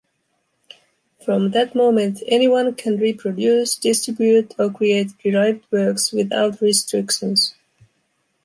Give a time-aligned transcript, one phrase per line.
[1.23, 7.53] From that moment, anyone can reproduce, distribute or create derived works without restrictions.